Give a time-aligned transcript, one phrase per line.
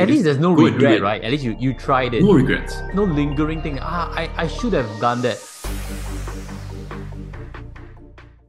[0.00, 1.22] At least there's no regret, right?
[1.22, 2.22] At least you, you tried it.
[2.22, 2.80] No regrets.
[2.94, 3.78] No lingering thing.
[3.82, 5.36] Ah, I, I should have done that.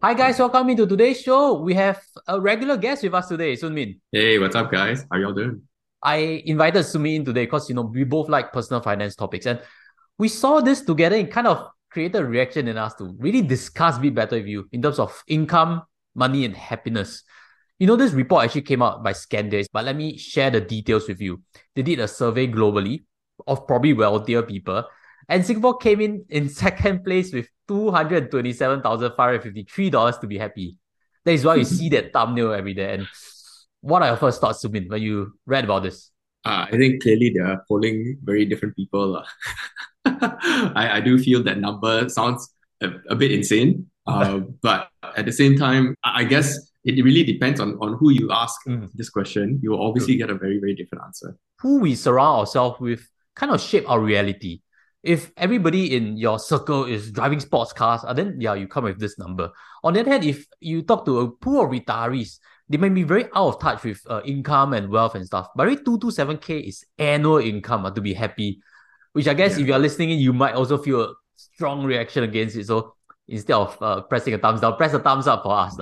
[0.01, 1.61] Hi guys, welcome into today's show.
[1.61, 3.99] We have a regular guest with us today, Soon Min.
[4.13, 5.05] Hey, what's up, guys?
[5.11, 5.63] How y'all doing?
[6.01, 9.46] I invited Soon Min in today because you know we both like personal finance topics,
[9.46, 9.60] and
[10.18, 13.97] we saw this together and kind of created a reaction in us to really discuss
[13.97, 15.81] a bit better with you in terms of income,
[16.16, 17.23] money, and happiness.
[17.81, 21.07] You know, this report actually came out by Skandia, but let me share the details
[21.07, 21.41] with you.
[21.73, 23.05] They did a survey globally
[23.48, 24.84] of probably wealthier people,
[25.27, 30.77] and Singapore came in in second place with $227,553 to be happy.
[31.25, 32.94] That is why you see that thumbnail every day.
[32.94, 33.08] And
[33.80, 36.11] what are your first thoughts, Soon Min, when you read about this?
[36.45, 39.23] Uh, I think clearly they are polling very different people.
[40.05, 42.48] I, I do feel that number sounds
[42.80, 43.88] a, a bit insane.
[44.05, 48.31] Uh, but at the same time, I guess it really depends on, on who you
[48.31, 48.89] ask mm.
[48.94, 49.59] this question.
[49.62, 51.38] You will obviously get a very, very different answer.
[51.59, 54.62] Who we surround ourselves with kind of shape our reality.
[55.03, 59.00] If everybody in your circle is driving sports cars, uh, then yeah, you come with
[59.00, 59.52] this number.
[59.83, 62.38] On the other hand, if you talk to a pool of retirees,
[62.69, 65.47] they may be very out of touch with uh, income and wealth and stuff.
[65.56, 68.61] But 227k is annual income uh, to be happy,
[69.13, 69.61] which I guess yeah.
[69.61, 72.67] if you're listening in, you might also feel a strong reaction against it.
[72.67, 72.95] So
[73.32, 75.78] instead of uh, pressing a thumbs down, press a thumbs up for us.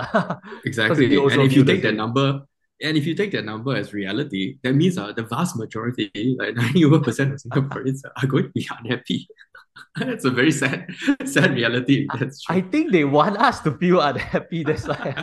[0.66, 1.05] exactly.
[1.17, 2.42] And if you take that number,
[2.81, 6.55] and if you take that number as reality, that means uh, the vast majority, like
[6.55, 9.27] 90 over percent of Singaporeans, are going to be unhappy.
[9.95, 10.88] that's a very sad,
[11.25, 12.08] sad reality.
[12.17, 12.55] That's true.
[12.55, 14.64] I think they want us to feel unhappy.
[14.64, 15.14] That's why.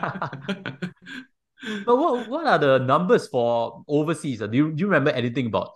[1.86, 4.40] but what, what are the numbers for overseas?
[4.40, 5.70] Do you, do you remember anything about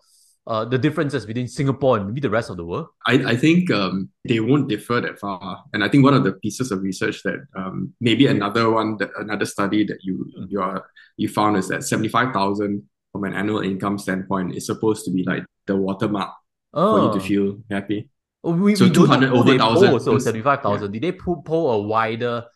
[0.51, 2.89] uh, the differences between Singapore and maybe the rest of the world?
[3.06, 5.62] I, I think um, they won't differ that far.
[5.73, 9.11] And I think one of the pieces of research that um, maybe another one, that,
[9.17, 10.84] another study that you you are
[11.17, 15.12] you found is that seventy five thousand from an annual income standpoint is supposed to
[15.12, 16.33] be like the watermark
[16.75, 16.91] oh.
[16.93, 17.28] for you to oh.
[17.28, 18.09] feel happy.
[18.43, 20.01] Oh, we, so two hundred over thousand.
[20.01, 20.93] So seventy five thousand.
[20.93, 21.01] Yeah.
[21.01, 22.47] Did they pull, pull a wider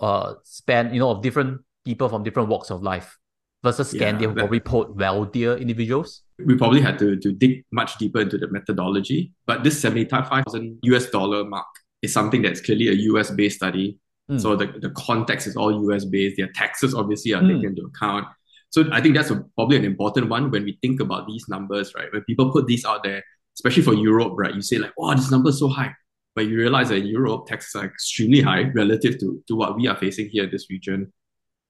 [0.00, 3.18] uh span, you know, of different people from different walks of life?
[3.64, 6.22] Versus Skandia, yeah, probably polled wealthier individuals?
[6.38, 11.10] We probably had to, to dig much deeper into the methodology, but this 75,000 US
[11.10, 11.66] dollar mark
[12.00, 13.98] is something that's clearly a US based study.
[14.30, 14.40] Mm.
[14.40, 16.36] So the, the context is all US based.
[16.36, 17.48] Their taxes obviously are mm.
[17.48, 18.28] taken into account.
[18.70, 21.92] So I think that's a, probably an important one when we think about these numbers,
[21.96, 22.12] right?
[22.12, 23.24] When people put these out there,
[23.56, 24.54] especially for Europe, right?
[24.54, 25.94] You say like, "Oh, this number is so high,"
[26.36, 29.88] but you realize that in Europe, taxes are extremely high relative to, to what we
[29.88, 31.12] are facing here in this region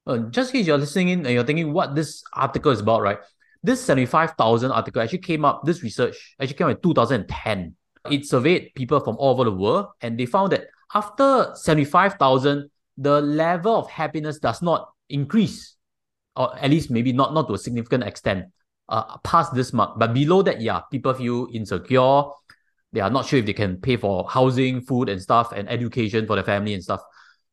[0.09, 3.03] uh, just in case you're listening in and you're thinking what this article is about,
[3.03, 3.19] right?
[3.63, 7.75] This 75,000 article actually came up, this research actually came in 2010.
[8.11, 13.21] It surveyed people from all over the world and they found that after 75,000, the
[13.21, 15.77] level of happiness does not increase,
[16.35, 18.47] or at least maybe not, not to a significant extent
[18.89, 19.99] uh, past this mark.
[19.99, 22.23] But below that, yeah, people feel insecure.
[22.93, 26.27] They are not sure if they can pay for housing, food, and stuff, and education
[26.27, 27.03] for their family and stuff.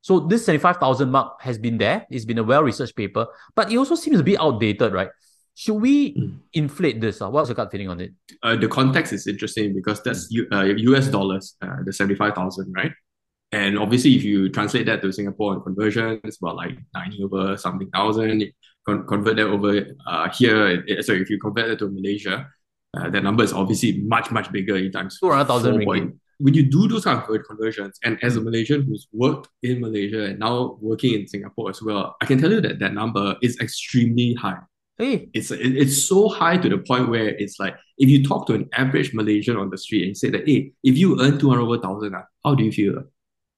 [0.05, 2.05] So this 75,000 mark has been there.
[2.11, 5.09] It's been a well-researched paper, but it also seems a bit outdated, right?
[5.55, 6.37] Should we mm.
[6.53, 7.23] inflate this?
[7.23, 7.31] Uh?
[7.31, 8.11] What's your gut feeling on it?
[8.43, 12.91] Uh, the context is interesting because that's U- uh, US dollars, uh, the 75,000, right?
[13.51, 17.57] And obviously, if you translate that to Singapore and conversion, it's about like 90 over
[17.57, 18.43] something thousand.
[18.85, 22.47] Con- convert that over uh, here, it, sorry, if you convert it to Malaysia,
[22.95, 25.17] uh, that number is obviously much, much bigger in times.
[25.19, 29.49] 200,000 ringgit when you do those kind of conversions, and as a Malaysian who's worked
[29.63, 32.93] in Malaysia and now working in Singapore as well, I can tell you that that
[32.93, 34.59] number is extremely high.
[34.97, 35.29] Hey.
[35.33, 38.69] It's it's so high to the point where it's like if you talk to an
[38.73, 41.79] average Malaysian on the street and say that, hey, if you earn two hundred over
[41.79, 43.03] thousand, ah, how do you feel?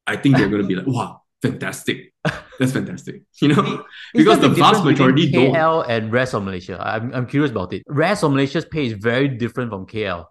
[0.08, 2.14] I think they're gonna be like, wow, fantastic.
[2.60, 3.22] That's fantastic.
[3.42, 5.56] You know, because the vast majority KL don't...
[5.56, 6.82] KL and rest of Malaysia.
[6.82, 7.84] I'm I'm curious about it.
[7.88, 10.26] Rest of Malaysia's pay is very different from KL.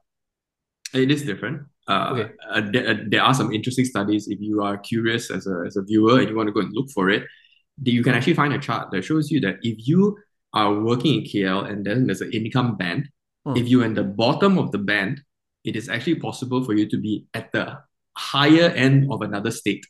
[0.93, 1.63] It is different.
[1.89, 2.33] Uh, okay.
[2.51, 4.29] uh, there, uh, there are some interesting studies.
[4.29, 6.73] If you are curious as a, as a viewer and you want to go and
[6.73, 7.25] look for it,
[7.83, 10.17] you can actually find a chart that shows you that if you
[10.53, 13.09] are working in KL and then there's an income band,
[13.45, 13.57] hmm.
[13.57, 15.21] if you're in the bottom of the band,
[15.65, 17.79] it is actually possible for you to be at the
[18.17, 19.85] higher end of another state.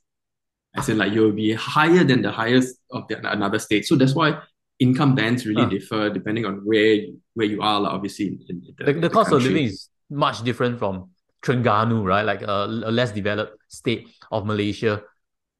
[0.76, 3.86] I said like you'll be higher than the highest of the, another state.
[3.86, 4.40] So that's why
[4.78, 7.80] income bands really differ depending on where you, where you are.
[7.80, 11.10] Like obviously, in, in the, the, the, cost of living is much different from
[11.46, 12.24] Terengganu, right?
[12.24, 15.02] Like a, a less developed state of Malaysia.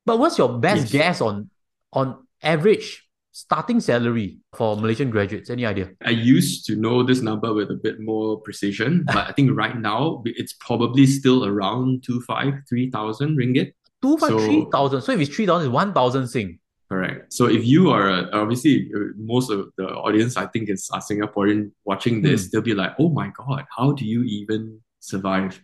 [0.05, 0.93] But what's your best yes.
[0.93, 1.51] guess on
[1.93, 5.51] on average starting salary for Malaysian graduates?
[5.51, 5.91] Any idea?
[6.05, 9.79] I used to know this number with a bit more precision, but I think right
[9.79, 13.73] now it's probably still around two five three thousand ringgit.
[14.03, 15.03] Two five so, three thousand.
[15.03, 16.59] So if it's three thousand, one thousand sing.
[16.89, 17.33] Correct.
[17.33, 20.99] So if you are uh, obviously uh, most of the audience, I think is a
[20.99, 22.51] Singaporean watching this, mm.
[22.53, 25.61] they'll be like, "Oh my god, how do you even survive?"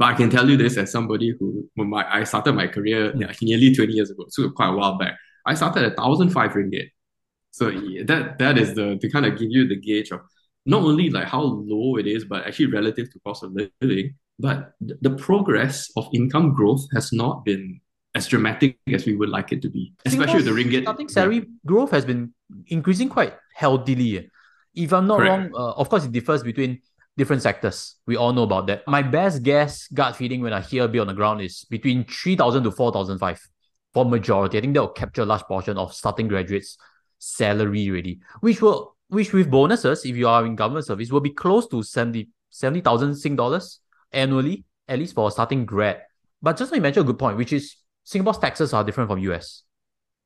[0.00, 3.12] But I can tell you this as somebody who, when my, I started my career
[3.12, 3.42] mm.
[3.42, 5.14] nearly twenty years ago, so quite a while back.
[5.44, 6.88] I started at thousand five ringgit.
[7.50, 7.64] So
[8.10, 10.20] that that is the to kind of give you the gauge of
[10.64, 13.52] not only like how low it is, but actually relative to cost of
[13.82, 14.14] living.
[14.38, 17.64] But the progress of income growth has not been
[18.14, 20.88] as dramatic as we would like it to be, especially with the ringgit.
[20.88, 22.32] I think salary growth has been
[22.68, 24.30] increasing quite healthily.
[24.74, 25.52] If I'm not Correct.
[25.52, 26.80] wrong, uh, of course, it differs between
[27.20, 27.96] different sectors.
[28.06, 28.88] We all know about that.
[28.88, 32.64] My best guess, gut feeling when I hear bit on the ground is between 3,000
[32.64, 33.46] to 4,005
[33.92, 34.56] for majority.
[34.56, 36.78] I think that will capture a large portion of starting graduates'
[37.18, 41.34] salary really, which will, which with bonuses, if you are in government service, will be
[41.34, 43.80] close to 70, 70,000 Sing dollars
[44.12, 46.00] annually, at least for a starting grad.
[46.40, 49.18] But just now you mentioned a good point, which is Singapore's taxes are different from
[49.18, 49.64] US.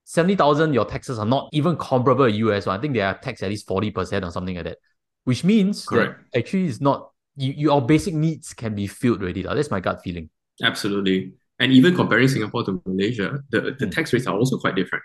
[0.05, 2.69] 70,000, your taxes are not even comparable to US.
[2.69, 4.79] I think they are taxed at least 40% or something like that.
[5.25, 6.21] Which means Correct.
[6.33, 9.43] that actually it's not, you, your basic needs can be filled already.
[9.43, 10.31] That's my gut feeling.
[10.63, 11.33] Absolutely.
[11.59, 15.03] And even comparing Singapore to Malaysia, the, the tax rates are also quite different.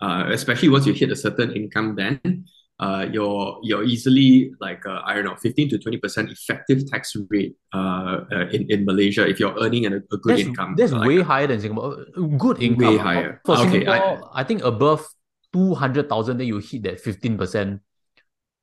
[0.00, 2.44] Uh, especially once you hit a certain income band,
[2.78, 7.16] uh, you're you're easily like uh, I don't know, fifteen to twenty percent effective tax
[7.30, 10.74] rate uh, uh, in in Malaysia if you're earning a, a good that's, income.
[10.76, 12.04] That's like, way higher than Singapore.
[12.36, 12.92] Good income.
[12.92, 13.40] Way higher.
[13.46, 15.06] For okay, Singapore, I, I think above
[15.54, 17.80] two hundred thousand, then you hit that fifteen percent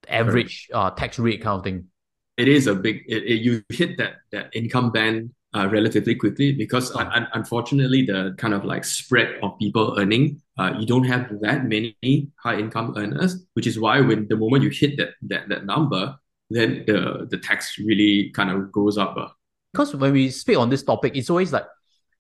[0.10, 1.88] average uh, tax rate kind of thing.
[2.38, 3.04] It is a big.
[3.08, 7.00] It, it, you hit that that income band uh, relatively quickly because oh.
[7.00, 11.66] un- unfortunately the kind of like spread of people earning uh, you don't have that
[11.66, 11.96] many
[12.38, 16.16] high income earners which is why when the moment you hit that that, that number
[16.50, 19.28] then the the tax really kind of goes up uh.
[19.72, 21.66] because when we speak on this topic it's always like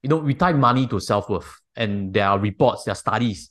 [0.01, 3.49] you know we tie money to self-worth and there are reports there are studies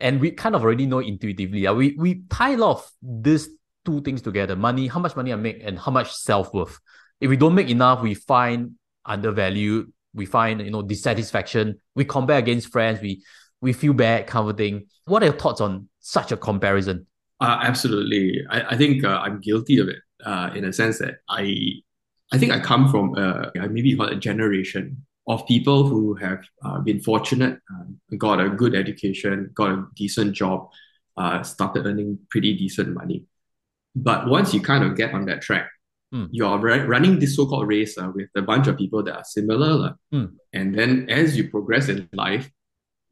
[0.00, 3.48] and we kind of already know intuitively uh, we, we tie a lot of these
[3.84, 6.78] two things together money how much money i make and how much self-worth
[7.20, 8.72] if we don't make enough we find
[9.06, 9.92] undervalued.
[10.14, 11.80] We find you know dissatisfaction.
[11.94, 13.00] We compare against friends.
[13.00, 13.22] We
[13.60, 14.86] we feel bad, kind of thing.
[15.06, 17.06] What are your thoughts on such a comparison?
[17.40, 21.16] Uh, absolutely, I, I think uh, I'm guilty of it uh, in a sense that
[21.28, 21.82] I
[22.32, 26.80] I think I come from a, maybe call a generation of people who have uh,
[26.80, 30.68] been fortunate, uh, got a good education, got a decent job,
[31.16, 33.24] uh, started earning pretty decent money.
[33.96, 35.70] But once you kind of get on that track,
[36.12, 36.28] mm.
[36.30, 39.94] you're running this so-called race uh, with a bunch of people that are similar.
[40.12, 40.32] mm.
[40.52, 42.50] And then as you progress in life,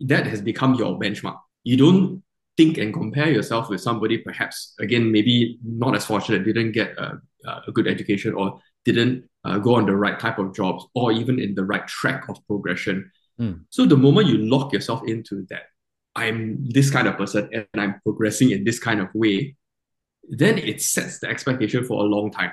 [0.00, 1.38] that has become your benchmark.
[1.65, 2.23] You don't
[2.56, 7.20] think and compare yourself with somebody perhaps, again, maybe not as fortunate, didn't get a,
[7.67, 11.39] a good education or didn't uh, go on the right type of jobs or even
[11.39, 13.11] in the right track of progression.
[13.41, 13.65] Mm.
[13.71, 15.62] So the moment you lock yourself into that,
[16.15, 19.56] I'm this kind of person and I'm progressing in this kind of way,
[20.29, 22.53] then it sets the expectation for a long time.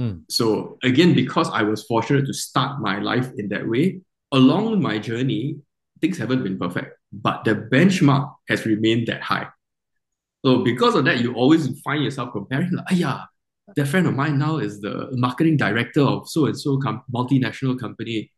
[0.00, 0.22] Mm.
[0.28, 4.00] So again, because I was fortunate to start my life in that way,
[4.32, 5.56] along my journey,
[6.00, 9.48] things haven't been perfect, but the benchmark has remained that high.
[10.44, 13.22] So because of that, you always find yourself comparing, like, yeah,
[13.76, 17.78] that friend of mine now is the marketing director of so and so com- multinational
[17.78, 18.30] company.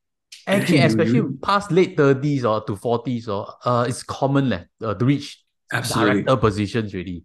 [0.47, 4.95] Actually, especially you, past late thirties or to forties, or uh, it's common leh, uh,
[4.95, 5.43] to reach
[5.73, 6.23] absolutely.
[6.23, 7.25] director positions really.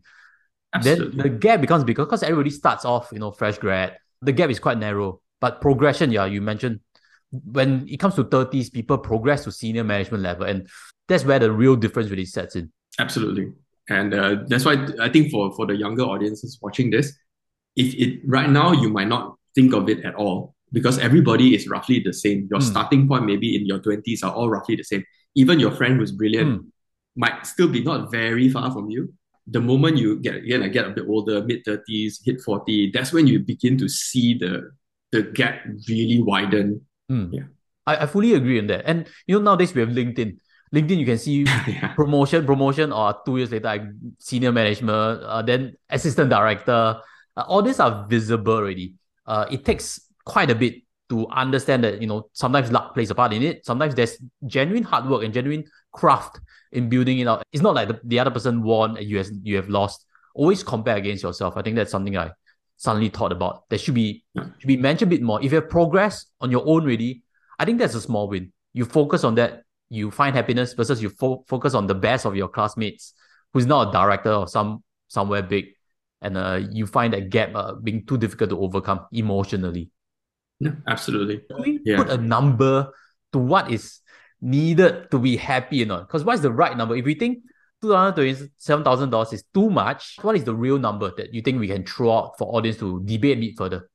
[0.74, 1.18] Absolutely.
[1.18, 4.50] Then the gap becomes bigger because everybody starts off, you know, fresh grad, the gap
[4.50, 5.22] is quite narrow.
[5.40, 6.80] But progression, yeah, you mentioned
[7.32, 10.46] when it comes to 30s, people progress to senior management level.
[10.46, 10.68] And
[11.08, 12.72] that's where the real difference really sets in.
[13.00, 13.51] Absolutely.
[13.89, 17.18] And uh, that's why I think for, for the younger audiences watching this,
[17.75, 21.68] if it right now you might not think of it at all because everybody is
[21.68, 22.48] roughly the same.
[22.50, 22.63] Your mm.
[22.63, 25.04] starting point maybe in your 20s are all roughly the same.
[25.36, 26.66] Even your friend who's brilliant mm.
[27.16, 29.13] might still be not very far from you
[29.48, 33.12] the moment you get again, I get a bit older, mid thirties, hit forty, that's
[33.13, 34.72] when you begin to see the
[35.12, 36.82] the gap really widen.
[37.12, 37.30] Mm.
[37.34, 37.48] Yeah,
[37.86, 38.84] I, I fully agree on that.
[38.86, 40.38] And you know nowadays we have LinkedIn.
[40.74, 41.94] LinkedIn, you can see yeah.
[41.96, 43.84] promotion, promotion, or two years later, like
[44.20, 47.01] senior management, uh, then assistant director.
[47.38, 48.96] Uh, all these are visible already.
[49.26, 50.76] Uh, it takes quite a bit
[51.10, 53.66] to understand that you know sometimes luck plays a part in it.
[53.66, 56.40] Sometimes there's genuine hard work and genuine craft
[56.72, 57.44] in building it out.
[57.52, 60.06] It's not like the, the other person won and you have you have lost.
[60.34, 61.58] Always compare against yourself.
[61.58, 62.32] I think that's something I
[62.78, 63.70] suddenly thought about.
[63.70, 65.44] That should be should be mentioned a bit more.
[65.44, 67.24] If you have progress on your own really,
[67.60, 68.54] I think that's a small win.
[68.74, 72.36] You focus on that, you find happiness versus you fo- focus on the best of
[72.36, 73.14] your classmates
[73.54, 75.66] who's not a director or some somewhere big,
[76.22, 79.90] and uh, you find that gap uh, being too difficult to overcome emotionally.
[80.60, 81.42] Yeah, absolutely.
[81.50, 81.98] Can we yeah.
[81.98, 82.92] put a number
[83.34, 84.00] to what is
[84.40, 86.08] needed to be happy or not?
[86.08, 86.96] Because what is the right number?
[86.96, 87.40] If we think
[87.84, 90.18] $227,000 is too much.
[90.22, 93.01] What is the real number that you think we can throw out for audience to
[93.04, 93.90] debate it further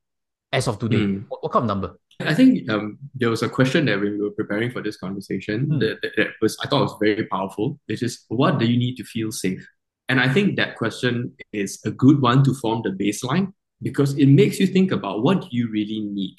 [0.51, 0.97] as of today?
[0.97, 1.25] Mm.
[1.29, 1.99] What, what, kind of number?
[2.19, 5.67] I think um, there was a question that when we were preparing for this conversation
[5.67, 5.79] mm.
[5.79, 8.95] that, that, that, was I thought was very powerful, which is what do you need
[8.95, 9.65] to feel safe?
[10.09, 14.27] And I think that question is a good one to form the baseline because it
[14.27, 16.37] makes you think about what you really need.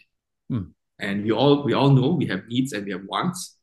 [0.50, 0.72] Mm.
[0.98, 3.56] And we all we all know we have needs and we have wants.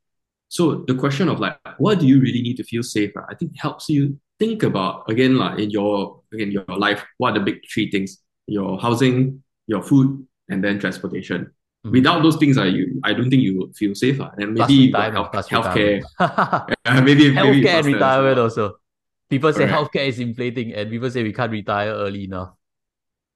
[0.47, 3.25] So the question of like, what do you really need to feel safer?
[3.29, 7.39] I think helps you think about again, like in your again your life, what are
[7.39, 8.21] the big three things?
[8.47, 11.45] Your housing, your food, and then transportation.
[11.85, 11.91] Mm-hmm.
[11.91, 14.31] Without those things, are you I don't think you would feel safer.
[14.37, 16.03] And maybe health, healthcare.
[16.19, 18.77] yeah, maybe healthcare maybe and retirement also.
[19.29, 19.93] People say Correct.
[19.93, 22.53] healthcare is inflating, and people say we can't retire early enough.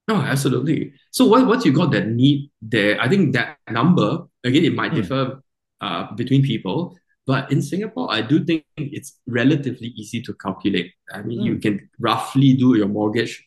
[0.07, 0.93] No, absolutely.
[1.11, 4.91] So what once you got that need there, I think that number again it might
[4.91, 4.95] mm.
[4.95, 5.41] differ
[5.81, 10.93] uh, between people, but in Singapore, I do think it's relatively easy to calculate.
[11.13, 11.45] I mean, mm.
[11.45, 13.45] you can roughly do your mortgage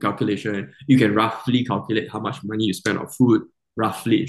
[0.00, 0.72] calculation.
[0.86, 3.42] You can roughly calculate how much money you spend on food,
[3.76, 4.26] roughly.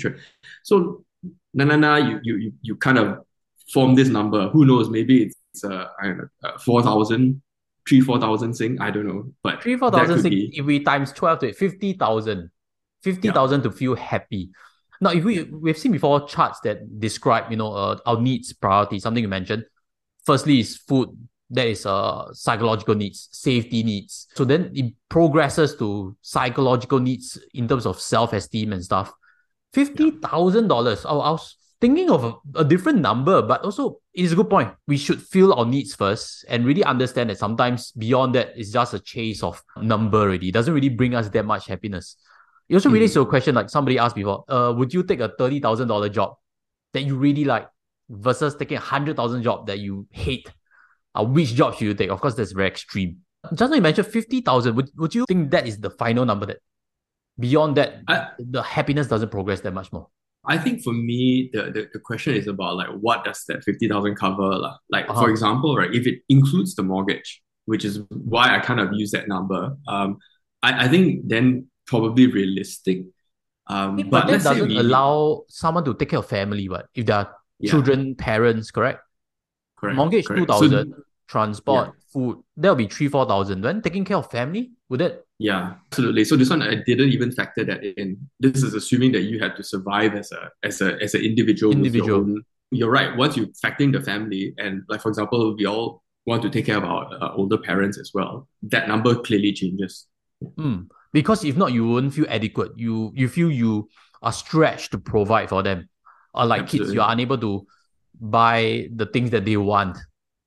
[0.63, 1.05] So,
[1.53, 3.19] na na na, you you you kind of
[3.71, 4.49] form this number.
[4.49, 4.89] Who knows?
[4.89, 7.41] Maybe it's uh, I don't know, uh, 4,000,
[7.87, 8.81] 3, 4,000 Sing.
[8.81, 9.33] I don't know.
[9.43, 10.57] But 3, 4,000 Sing, be...
[10.57, 12.49] if we times 12 to it, 50,000.
[13.03, 13.63] 50,000 yeah.
[13.63, 14.49] to feel happy.
[15.01, 18.99] Now, if we we've seen before charts that describe, you know, uh, our needs priority,
[18.99, 19.65] something you mentioned.
[20.25, 21.09] Firstly is food.
[21.49, 24.27] That is uh psychological needs, safety needs.
[24.33, 29.11] So then it progresses to psychological needs in terms of self-esteem and stuff.
[29.73, 31.05] Fifty thousand dollars.
[31.05, 34.71] I was thinking of a, a, different number, but also it's a good point.
[34.87, 38.93] We should feel our needs first and really understand that sometimes beyond that, it's just
[38.93, 40.47] a chase of number already.
[40.47, 42.15] It doesn't really bring us that much happiness.
[42.69, 43.15] It also relates mm.
[43.15, 44.45] to a question like somebody asked before.
[44.47, 46.35] Uh, would you take a thirty thousand dollar job
[46.93, 47.67] that you really like
[48.09, 50.49] versus taking a hundred thousand job that you hate?
[51.13, 52.09] Uh, which job should you take?
[52.09, 53.17] Of course, that's very extreme.
[53.53, 54.75] Just now you mentioned fifty thousand.
[54.77, 56.59] Would would you think that is the final number that
[57.37, 60.07] beyond that I, the happiness doesn't progress that much more?
[60.45, 63.87] I think for me, the, the, the question is about like what does that fifty
[63.87, 64.57] thousand cover?
[64.57, 65.21] Like, like uh-huh.
[65.21, 69.11] for example, right, if it includes the mortgage, which is why I kind of use
[69.11, 69.75] that number.
[69.87, 70.17] Um,
[70.61, 73.05] I, I think then probably realistic.
[73.67, 77.05] Um, but, but that doesn't we, allow someone to take care of family, but if
[77.05, 77.71] there are yeah.
[77.71, 78.99] children, parents, correct?
[79.77, 79.95] Correct.
[79.95, 80.41] Mortgage correct.
[80.41, 81.93] two thousand, so, transport, yeah.
[82.11, 83.61] food, that'll be three, four thousand.
[83.61, 85.23] Then taking care of family, would that?
[85.43, 86.23] Yeah, absolutely.
[86.23, 88.17] So this one I didn't even factor that in.
[88.39, 91.73] This is assuming that you had to survive as a as a as an individual.
[91.73, 92.21] Individual.
[92.21, 93.15] Own, you're right.
[93.17, 96.65] Once you factor in the family, and like for example, we all want to take
[96.65, 98.47] care of our uh, older parents as well.
[98.63, 100.07] That number clearly changes.
[100.57, 102.71] Mm because if not, you won't feel adequate.
[102.75, 103.87] You you feel you
[104.21, 105.87] are stretched to provide for them.
[106.33, 106.87] Or like Absolutely.
[106.87, 107.65] kids, you are unable to
[108.19, 109.97] buy the things that they want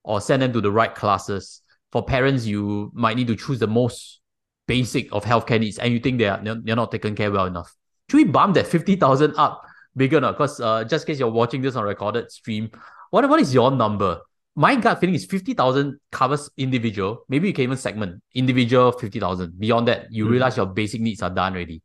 [0.03, 1.63] or send them to the right classes.
[1.93, 4.21] For parents, you might need to choose the most
[4.67, 7.75] basic of healthcare needs, and you think they are they're not taken care well enough.
[8.11, 9.63] Should we bump that fifty thousand up
[9.97, 10.33] bigger now?
[10.33, 12.71] Because uh, just in case you're watching this on recorded stream,
[13.11, 14.21] what what is your number?
[14.57, 17.25] my gut feeling is 50,000 covers individual.
[17.29, 19.59] Maybe you can even segment individual 50,000.
[19.59, 20.31] Beyond that, you mm.
[20.31, 21.83] realize your basic needs are done already.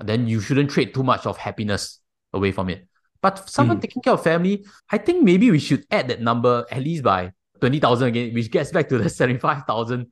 [0.00, 2.00] And then you shouldn't trade too much of happiness
[2.32, 2.86] away from it.
[3.22, 3.82] But someone mm.
[3.82, 7.32] taking care of family, I think maybe we should add that number at least by
[7.60, 10.06] 20,000 again, which gets back to the 75,000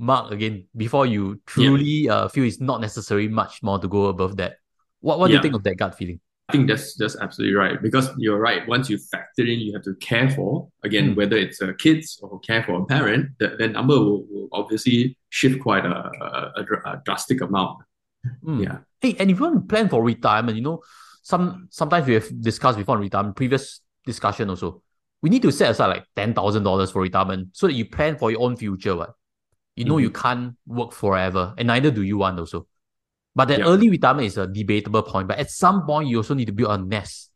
[0.00, 2.14] mark again before you truly yeah.
[2.14, 4.56] uh, feel it's not necessary much more to go above that.
[5.00, 5.34] What, what yeah.
[5.34, 6.20] do you think of that gut feeling?
[6.48, 8.66] I think that's that's absolutely right because you're right.
[8.66, 11.16] Once you factor in, you have to care for again, mm.
[11.16, 13.30] whether it's a kids or care for a parent.
[13.38, 17.78] The, the number will, will obviously shift quite a, a, a drastic amount.
[18.44, 18.64] Mm.
[18.64, 18.78] Yeah.
[19.00, 20.82] Hey, and if you want to plan for retirement, you know,
[21.22, 24.82] some sometimes we have discussed before retirement, previous discussion also.
[25.22, 28.16] We need to set aside like ten thousand dollars for retirement so that you plan
[28.16, 28.96] for your own future.
[28.96, 29.10] Right?
[29.80, 30.02] You know mm-hmm.
[30.02, 32.66] you can't work forever, and neither do you want also.
[33.34, 35.26] But the early retirement is a debatable point.
[35.26, 37.30] But at some point, you also need to build a nest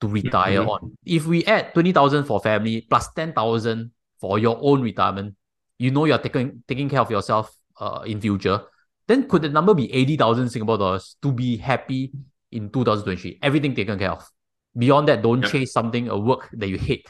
[0.00, 0.70] to retire mm-hmm.
[0.70, 0.98] on.
[1.06, 5.36] If we add 20,000 for family plus 10,000 for your own retirement,
[5.78, 8.62] you know you're taking taking care of yourself uh, in future,
[9.06, 12.10] then could the number be 80,000 Singapore dollars to be happy
[12.50, 13.38] in 2023?
[13.40, 14.28] Everything taken care of.
[14.76, 17.06] Beyond that, don't chase something, a work that you hate.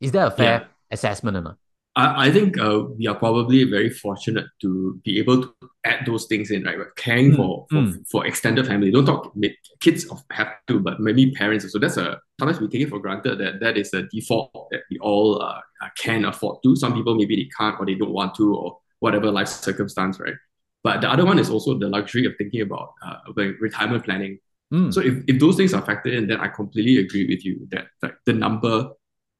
[0.00, 0.66] Is that a fair yeah.
[0.90, 1.58] assessment or not?
[1.96, 5.54] I, I think uh, we are probably very fortunate to be able to
[5.84, 6.78] add those things in, right?
[6.96, 8.08] Caring mm, for, for, mm.
[8.10, 8.90] for extended family.
[8.90, 9.34] Don't talk
[9.80, 11.70] kids have to, but maybe parents.
[11.72, 14.82] So that's a sometimes we take it for granted that that is a default that
[14.90, 15.60] we all uh,
[15.98, 16.76] can afford to.
[16.76, 20.34] Some people maybe they can't or they don't want to or whatever life circumstance, right?
[20.82, 24.38] But the other one is also the luxury of thinking about uh, retirement planning.
[24.72, 24.94] Mm.
[24.94, 27.86] So if, if those things are factored in, then I completely agree with you that
[28.00, 28.90] like, the number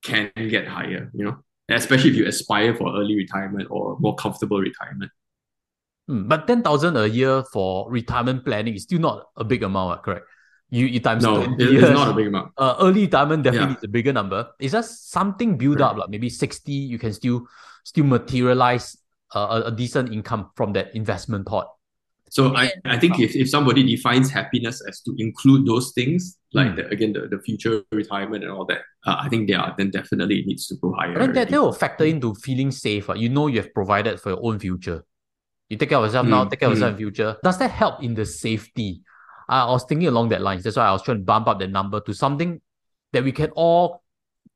[0.02, 1.38] can get higher, you know?
[1.76, 5.10] Especially if you aspire for early retirement or more comfortable retirement.
[6.08, 10.26] Hmm, but 10,000 a year for retirement planning is still not a big amount, correct?
[10.70, 12.52] You, you times no, it, it's not a big amount.
[12.58, 13.78] Uh, early retirement definitely yeah.
[13.78, 14.48] is a bigger number.
[14.60, 15.90] Is that something build right.
[15.90, 17.46] up, like maybe 60, you can still
[17.84, 18.96] still materialize
[19.34, 21.68] uh, a, a decent income from that investment pot?
[22.30, 26.68] So I, I think if, if somebody defines happiness as to include those things, like
[26.68, 26.76] mm.
[26.76, 30.40] the, again the, the future retirement and all that, uh, I think are then definitely
[30.40, 31.18] it needs to go higher.
[31.18, 33.08] But that, that will factor into feeling safe.
[33.10, 33.14] Uh.
[33.14, 35.04] You know you have provided for your own future.
[35.68, 36.30] You take care of yourself mm.
[36.30, 36.98] now, take care of yourself mm.
[36.98, 37.36] in future.
[37.42, 39.02] Does that help in the safety?
[39.48, 40.64] Uh, I was thinking along that lines.
[40.64, 42.60] That's why I was trying to bump up that number to something
[43.12, 44.02] that we can all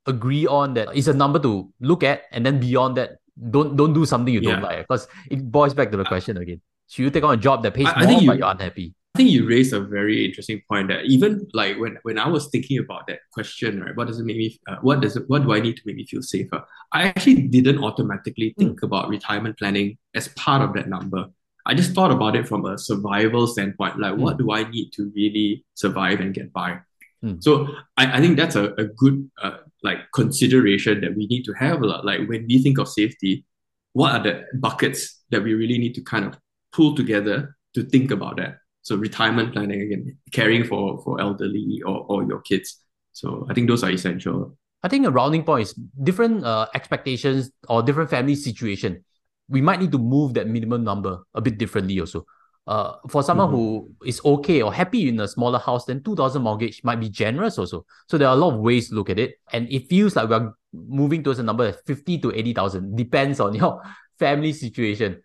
[0.07, 3.17] agree on that is a number to look at, and then beyond that,
[3.51, 4.53] don't don't do something you yeah.
[4.53, 7.37] don't like because it boils back to the question again should you take on a
[7.37, 8.95] job that pays I, more, I you, but you're unhappy?
[9.14, 12.49] I think you raised a very interesting point that even like when, when I was
[12.49, 13.97] thinking about that question, right?
[13.97, 14.59] What does it make me?
[14.66, 15.28] Uh, what does it?
[15.28, 16.64] What do I need to make me feel safer?
[16.92, 18.83] I actually didn't automatically think mm.
[18.83, 21.26] about retirement planning as part of that number.
[21.64, 24.00] I just thought about it from a survival standpoint.
[24.00, 24.18] Like, mm.
[24.18, 26.80] what do I need to really survive and get by?
[27.25, 27.42] Mm.
[27.42, 31.52] So I, I think that's a, a good uh, like consideration that we need to
[31.52, 31.83] have.
[31.83, 32.04] A lot.
[32.04, 33.44] Like when we think of safety,
[33.92, 36.37] what are the buckets that we really need to kind of
[36.73, 38.59] pull together to think about that.
[38.85, 42.85] So retirement planning again, caring for for elderly or, or your kids.
[43.12, 44.57] So I think those are essential.
[44.83, 45.73] I think a rounding point is
[46.03, 49.03] different uh, expectations or different family situation.
[49.49, 52.26] We might need to move that minimum number a bit differently also.
[52.67, 53.57] Uh, for someone mm-hmm.
[53.57, 57.59] who is okay or happy in a smaller house, then 2000 mortgage might be generous
[57.59, 57.87] also.
[58.09, 59.37] So there are a lot of ways to look at it.
[59.53, 63.55] And it feels like we're moving towards a number of 50 to 80,000, depends on
[63.55, 63.83] your
[64.19, 65.23] family situation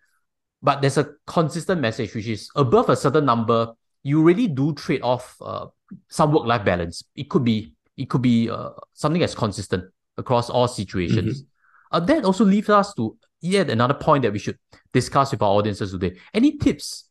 [0.62, 5.02] but there's a consistent message which is above a certain number you really do trade
[5.02, 5.66] off uh,
[6.08, 7.04] some work life balance.
[7.14, 9.84] It could be it could be uh, something that's consistent
[10.16, 11.42] across all situations.
[11.42, 11.96] Mm-hmm.
[11.96, 14.58] uh, that also leads us to yet another point that we should
[14.92, 16.16] discuss with our audiences today.
[16.32, 17.08] Any tips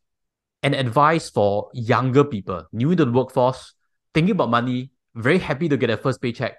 [0.64, 3.74] and advice for younger people new into the workforce
[4.14, 6.56] thinking about money very happy to get a first paycheck?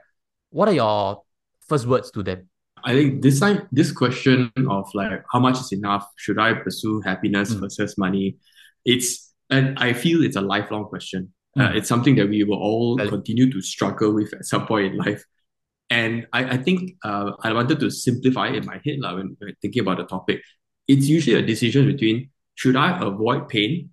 [0.50, 1.22] What are your
[1.68, 2.48] first words to them
[2.84, 6.06] I think this time, this question of like how much is enough?
[6.16, 7.60] Should I pursue happiness mm.
[7.60, 8.36] versus money?
[8.84, 11.32] It's and I feel it's a lifelong question.
[11.56, 11.68] Mm.
[11.68, 14.98] Uh, it's something that we will all continue to struggle with at some point in
[14.98, 15.24] life.
[15.90, 19.36] And I, I think uh, I wanted to simplify it in my head like, when,
[19.38, 20.40] when thinking about the topic.
[20.86, 23.90] It's usually a decision between should I avoid pain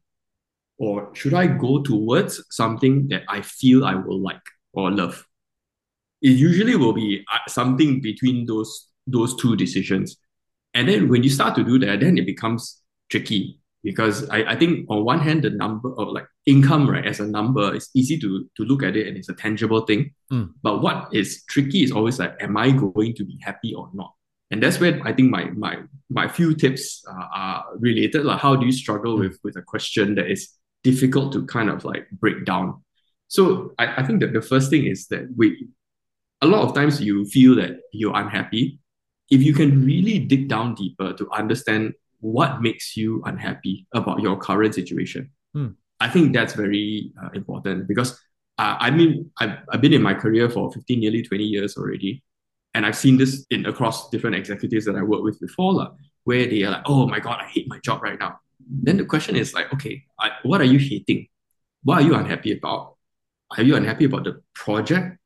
[0.78, 4.42] or should I go towards something that I feel I will like
[4.74, 5.27] or love?
[6.22, 10.18] It usually will be uh, something between those those two decisions.
[10.74, 14.56] And then when you start to do that, then it becomes tricky because I, I
[14.56, 18.20] think on one hand the number of like income right as a number is easy
[18.20, 20.12] to to look at it and it's a tangible thing.
[20.32, 20.52] Mm.
[20.62, 24.14] But what is tricky is always like, am I going to be happy or not?
[24.52, 25.78] And that's where I think my my
[26.10, 28.26] my few tips uh, are related.
[28.26, 29.20] Like how do you struggle mm.
[29.20, 30.50] with with a question that is
[30.84, 32.84] difficult to kind of like break down?
[33.30, 35.68] So I, I think that the first thing is that we
[36.42, 38.80] a lot of times you feel that you're unhappy.
[39.30, 44.38] If you can really dig down deeper to understand what makes you unhappy about your
[44.38, 45.70] current situation, hmm.
[46.00, 48.20] I think that's very uh, important because
[48.58, 52.24] uh, I mean, I've, I've been in my career for 15, nearly 20 years already.
[52.74, 55.90] And I've seen this in across different executives that I worked with before, like,
[56.24, 58.40] where they are like, oh my God, I hate my job right now.
[58.60, 61.28] Then the question is like, okay, I, what are you hating?
[61.84, 62.96] What are you unhappy about?
[63.56, 65.17] Are you unhappy about the project?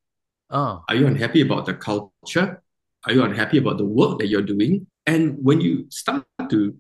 [0.52, 0.84] Oh.
[0.88, 2.62] Are you unhappy about the culture?
[3.06, 4.88] Are you unhappy about the work that you're doing?
[5.06, 6.76] And when you start to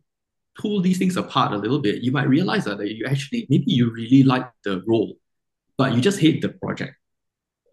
[0.57, 3.91] pull these things apart a little bit, you might realize that you actually, maybe you
[3.91, 5.15] really like the role,
[5.77, 6.95] but you just hate the project.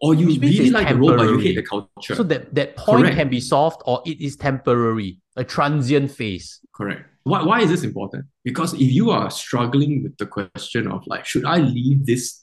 [0.01, 1.07] Or you really like temporary.
[1.07, 2.15] the role, but you hate the culture.
[2.15, 3.17] So that, that point Correct.
[3.17, 6.61] can be solved or it is temporary, a transient phase.
[6.73, 7.05] Correct.
[7.23, 8.25] Why, why is this important?
[8.45, 12.38] Because if you are struggling with the question of like, should I leave this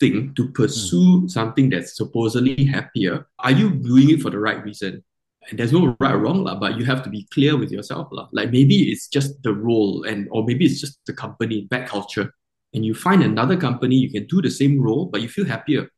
[0.00, 1.30] thing to pursue mm.
[1.30, 5.04] something that's supposedly happier, are you doing it for the right reason?
[5.48, 8.08] And there's no right or wrong, la, but you have to be clear with yourself.
[8.10, 8.28] La.
[8.32, 12.32] Like maybe it's just the role and or maybe it's just the company, bad culture.
[12.74, 15.88] And you find another company, you can do the same role, but you feel happier.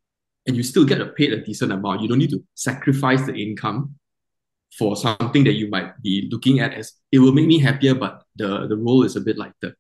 [0.47, 2.03] And you still get a paid a decent amount.
[2.03, 3.95] You don't need to sacrifice the income
[4.77, 8.23] for something that you might be looking at as it will make me happier, but
[8.37, 9.77] the, the role is a bit lighter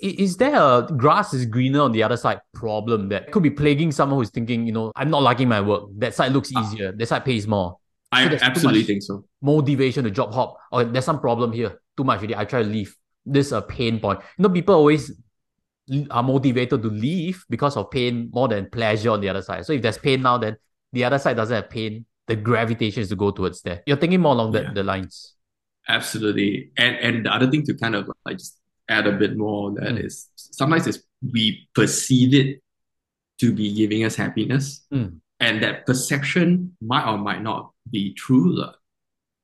[0.00, 3.92] is there a grass is greener on the other side problem that could be plaguing
[3.92, 5.84] someone who's thinking, you know, I'm not liking my work.
[5.98, 6.62] That side looks ah.
[6.62, 6.88] easier.
[6.88, 7.78] Uh, that side pays more.
[8.10, 9.24] I absolutely think so.
[9.42, 10.56] Motivation to job hop.
[10.72, 11.80] Or there's some problem here.
[11.96, 12.34] Too much really.
[12.34, 12.96] I try to leave.
[13.26, 14.20] This is a pain point.
[14.38, 15.12] You know, people always
[16.10, 19.66] are motivated to leave because of pain more than pleasure on the other side.
[19.66, 20.56] So if there's pain now, then
[20.92, 22.06] the other side doesn't have pain.
[22.28, 23.82] the gravitation is to go towards there.
[23.86, 25.34] You're thinking more along the, the lines.
[25.88, 26.70] Absolutely.
[26.76, 29.94] And and the other thing to kind of like just add a bit more that
[29.94, 30.04] mm.
[30.04, 32.62] is sometimes is we perceive it
[33.40, 34.86] to be giving us happiness.
[34.92, 35.20] Mm.
[35.40, 38.64] And that perception might or might not be true.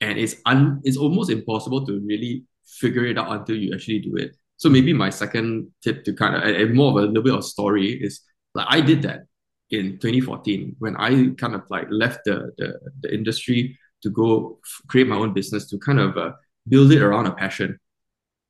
[0.01, 4.17] And it's un it's almost impossible to really figure it out until you actually do
[4.17, 4.37] it.
[4.57, 7.45] So maybe my second tip to kind of and more of a little bit of
[7.45, 8.21] story is
[8.55, 9.27] like I did that
[9.71, 15.09] in 2014 when I kind of like left the the, the industry to go create
[15.09, 16.33] my own business to kind of uh,
[16.69, 17.79] build it around a passion.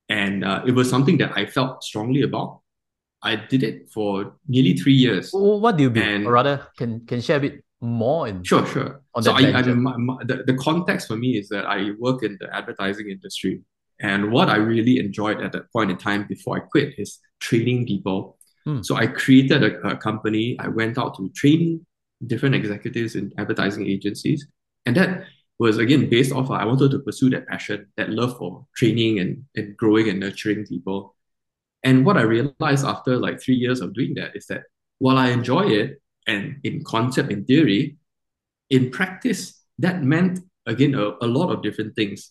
[0.08, 2.60] And uh, it was something that I felt strongly about.
[3.22, 5.30] I did it for nearly three years.
[5.32, 6.04] What do you mean?
[6.04, 8.28] And, or rather, can can share a bit more?
[8.28, 9.00] In, sure, sure.
[9.20, 12.36] so I, I my, my, the, the context for me is that I work in
[12.40, 13.62] the advertising industry.
[14.00, 17.86] And what I really enjoyed at that point in time before I quit is training
[17.86, 18.36] people.
[18.64, 18.82] Hmm.
[18.82, 20.56] So I created a, a company.
[20.58, 21.86] I went out to train
[22.26, 24.46] different executives in advertising agencies.
[24.84, 25.24] And that
[25.58, 29.44] was again based off I wanted to pursue that passion, that love for training and,
[29.54, 31.14] and growing and nurturing people.
[31.82, 34.62] And what I realized after like three years of doing that is that
[34.98, 37.96] while I enjoy it and in concept in theory,
[38.70, 42.30] in practice, that meant again a, a lot of different things.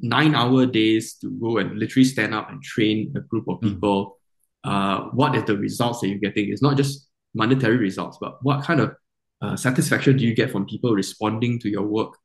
[0.00, 3.68] Nine hour days to go and literally stand up and train a group of hmm.
[3.68, 4.18] people.
[4.66, 4.70] Mm.
[4.70, 6.50] Uh, what is the results that you're getting?
[6.50, 8.96] It's not just monetary results, but what kind of
[9.42, 12.16] uh, satisfaction do you get from people responding to your work?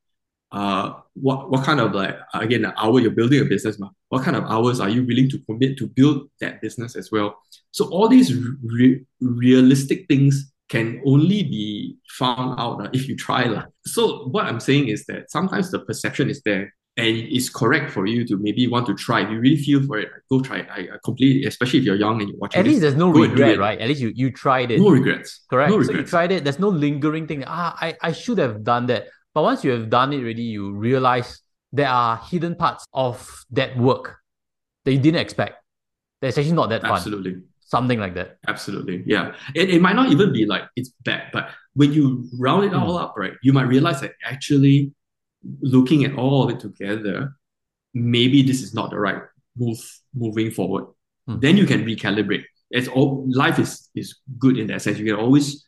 [0.51, 3.77] Uh, what what kind of like again the hour you're building a business,
[4.09, 7.37] what kind of hours are you willing to commit to build that business as well?
[7.71, 13.43] So all these re- realistic things can only be found out uh, if you try.
[13.43, 13.65] Uh.
[13.85, 18.05] So what I'm saying is that sometimes the perception is there and it's correct for
[18.05, 19.21] you to maybe want to try.
[19.21, 20.67] If you really feel for it, go try it.
[20.69, 22.59] I, I completely, especially if you're young and you're watching.
[22.59, 23.79] At least there's no regret, right?
[23.79, 24.79] At least you, you tried it.
[24.79, 25.41] No regrets.
[25.49, 25.71] Correct.
[25.71, 25.95] No regrets.
[25.95, 26.43] So you tried it.
[26.43, 27.43] There's no lingering thing.
[27.47, 29.07] Ah, I, I should have done that.
[29.39, 31.39] But once you have done it already, you realize
[31.71, 34.17] there are hidden parts of that work
[34.83, 35.63] that you didn't expect.
[36.19, 36.91] That's actually not that fun.
[36.91, 37.43] Absolutely.
[37.61, 38.35] Something like that.
[38.49, 39.01] Absolutely.
[39.05, 39.33] Yeah.
[39.55, 42.97] It, it might not even be like it's bad, but when you round it all
[42.97, 43.01] mm.
[43.01, 44.91] up, right, you might realize that actually
[45.61, 47.31] looking at all of it together,
[47.93, 49.21] maybe this is not the right
[49.55, 49.79] move
[50.13, 50.83] moving forward.
[51.29, 51.39] Mm.
[51.39, 52.43] Then you can recalibrate.
[52.71, 54.99] It's all life is is good in that sense.
[54.99, 55.65] You can always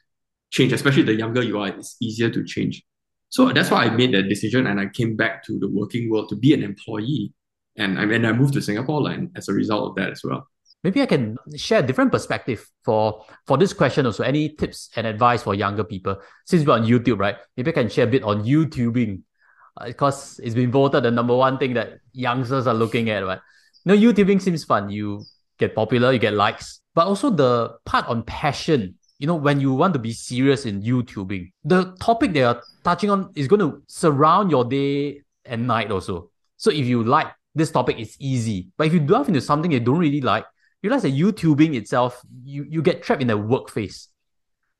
[0.49, 2.83] change, especially the younger you are, it's easier to change.
[3.31, 6.27] So that's why I made that decision and I came back to the working world
[6.29, 7.33] to be an employee.
[7.77, 10.47] And I mean, I moved to Singapore and as a result of that as well.
[10.83, 14.23] Maybe I can share a different perspective for, for this question also.
[14.23, 16.17] Any tips and advice for younger people?
[16.45, 17.37] Since we're on YouTube, right?
[17.55, 19.21] Maybe I can share a bit on YouTubing
[19.85, 23.39] because uh, it's been voted the number one thing that youngsters are looking at, right?
[23.85, 24.89] Know, YouTubing seems fun.
[24.89, 25.23] You
[25.57, 29.71] get popular, you get likes, but also the part on passion you know, when you
[29.71, 33.83] want to be serious in YouTubing, the topic they are touching on is going to
[33.85, 36.31] surround your day and night also.
[36.57, 38.69] So if you like this topic, it's easy.
[38.77, 40.45] But if you delve into something you don't really like,
[40.81, 44.07] you realize that YouTubing itself, you, you get trapped in the work phase.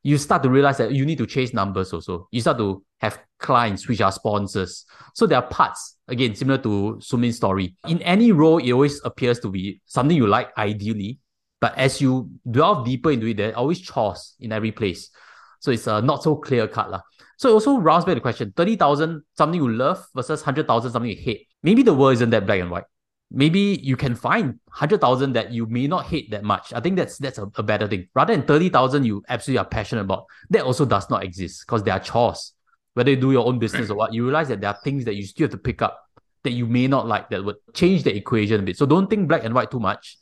[0.01, 2.27] You start to realize that you need to chase numbers also.
[2.31, 4.85] You start to have clients which are sponsors.
[5.13, 7.75] So there are parts, again, similar to Soon Min's story.
[7.87, 11.19] In any role, it always appears to be something you like ideally,
[11.61, 15.11] but as you delve deeper into it, there are always chores in every place.
[15.59, 16.89] So it's uh, not so clear cut.
[16.89, 17.01] La.
[17.37, 21.15] So it also rounds back the question 30,000, something you love versus 100,000, something you
[21.15, 21.47] hate.
[21.61, 22.85] Maybe the world isn't that black and white.
[23.29, 26.73] Maybe you can find 100,000 that you may not hate that much.
[26.73, 28.09] I think that's that's a, a better thing.
[28.13, 31.93] Rather than 30,000 you absolutely are passionate about, that also does not exist because there
[31.93, 32.53] are chores.
[32.95, 35.15] Whether you do your own business or what, you realize that there are things that
[35.15, 35.97] you still have to pick up
[36.43, 38.75] that you may not like that would change the equation a bit.
[38.75, 40.17] So don't think black and white too much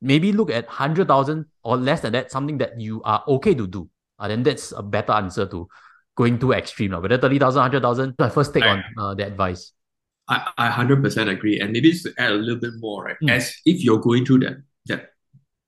[0.00, 3.88] maybe look at 100,000 or less than that, something that you are okay to do.
[4.18, 5.68] Uh, then that's a better answer to
[6.16, 6.94] going too extreme.
[6.94, 7.00] Uh.
[7.00, 9.72] Whether 30,000, 100,000, my first take I, on uh, the advice.
[10.28, 11.60] I, I 100% agree.
[11.60, 13.16] And maybe to add a little bit more, right?
[13.22, 13.30] Mm.
[13.30, 14.56] As if you're going through that,
[14.86, 15.10] that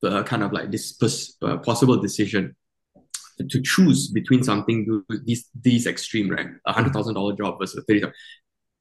[0.02, 2.54] uh, kind of like this pers- uh, possible decision
[3.38, 8.02] to choose between something these these extreme right a hundred thousand dollar job versus thirty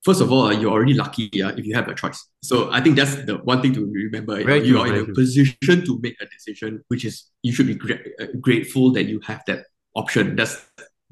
[0.04, 2.26] first of all, uh, you're already lucky uh, if you have a choice.
[2.44, 4.44] So I think that's the one thing to remember.
[4.44, 7.76] Very you are in a position to make a decision, which is you should be
[7.76, 10.36] gra- uh, grateful that you have that option.
[10.36, 10.66] That's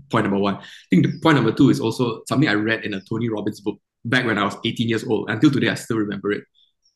[0.09, 0.55] point number one.
[0.55, 3.61] I think the point number two is also something I read in a Tony Robbins
[3.61, 5.29] book back when I was 18 years old.
[5.29, 6.43] Until today, I still remember it.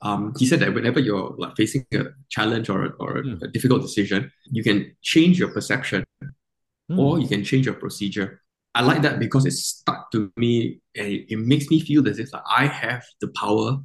[0.02, 3.42] Um, he said that whenever you're like facing a challenge or, or mm.
[3.42, 6.98] a difficult decision, you can change your perception mm.
[6.98, 8.42] or you can change your procedure.
[8.74, 12.44] I like that because it's to me and it, makes me feel as if like,
[12.50, 13.78] I have the power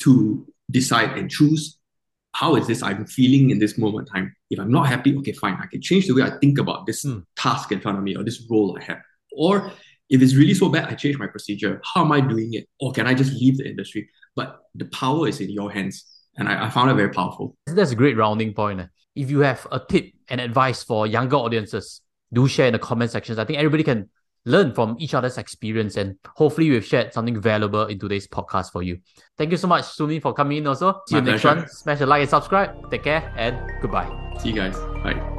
[0.00, 1.78] to decide and choose
[2.32, 4.34] how is this I'm feeling in this moment time.
[4.50, 5.56] If I'm not happy, okay, fine.
[5.62, 7.22] I can change the way I think about this mm.
[7.36, 8.98] task in front of me or this role I have.
[9.36, 9.70] Or
[10.10, 11.80] If it's really so bad, I change my procedure.
[11.94, 12.68] How am I doing it?
[12.80, 14.08] Or can I just leave the industry?
[14.36, 16.04] But the power is in your hands.
[16.36, 17.56] And I, I found it very powerful.
[17.66, 18.80] That's a great rounding point.
[18.80, 18.86] Eh?
[19.14, 22.00] If you have a tip and advice for younger audiences,
[22.32, 23.38] do share in the comment sections.
[23.38, 24.10] I think everybody can
[24.46, 28.82] learn from each other's experience and hopefully we've shared something valuable in today's podcast for
[28.82, 28.98] you.
[29.38, 31.00] Thank you so much, Sumi, for coming in also.
[31.08, 31.68] See My you next one.
[31.68, 32.90] Smash a like and subscribe.
[32.90, 34.08] Take care and goodbye.
[34.38, 34.76] See you guys.
[35.02, 35.33] Bye.